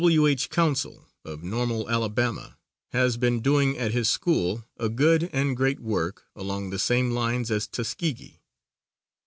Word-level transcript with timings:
W.H. 0.01 0.49
Council, 0.49 1.07
of 1.23 1.43
Normal, 1.43 1.87
Alabama, 1.87 2.57
has 2.89 3.17
been 3.17 3.39
doing 3.39 3.77
at 3.77 3.91
his 3.91 4.09
school 4.09 4.65
a 4.75 4.89
good 4.89 5.29
and 5.31 5.55
great 5.55 5.79
work 5.79 6.25
along 6.35 6.71
the 6.71 6.79
same 6.79 7.11
lines 7.11 7.51
as 7.51 7.67
Tuskegee. 7.67 8.39